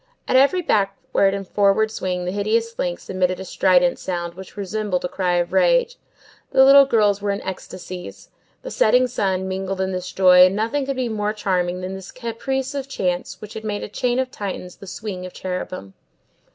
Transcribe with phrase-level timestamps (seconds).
[0.27, 5.05] At every backward and forward swing the hideous links emitted a strident sound, which resembled
[5.05, 5.95] a cry of rage;
[6.49, 8.31] the little girls were in ecstasies;
[8.63, 12.09] the setting sun mingled in this joy, and nothing could be more charming than this
[12.11, 15.93] caprice of chance which had made of a chain of Titans the swing of cherubim.